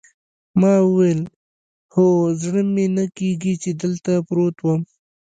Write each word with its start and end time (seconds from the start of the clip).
ما 0.59 0.73
وویل: 0.87 1.21
هو، 1.93 2.07
زړه 2.41 2.61
مې 2.73 2.85
نه 2.97 3.05
کېږي 3.17 3.53
چې 3.63 3.71
دلته 3.81 4.11
پروت 4.27 4.57
وم. 4.61 4.81